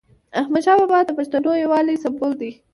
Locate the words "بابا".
0.81-0.99